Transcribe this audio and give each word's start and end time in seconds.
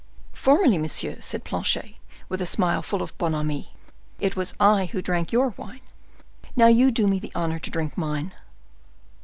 "Formerly, 0.33 0.79
monsieur," 0.79 1.17
said 1.19 1.43
Planchet, 1.43 1.93
with 2.27 2.41
a 2.41 2.45
smile 2.47 2.81
full 2.81 3.03
of 3.03 3.15
bonhomie, 3.19 3.75
"it 4.19 4.35
was 4.35 4.55
I 4.59 4.85
who 4.87 4.99
drank 4.99 5.31
your 5.31 5.49
wine; 5.57 5.81
now 6.55 6.65
you 6.65 6.89
do 6.89 7.05
me 7.05 7.19
the 7.19 7.31
honor 7.35 7.59
to 7.59 7.69
drink 7.69 7.95
mine." 7.99 8.33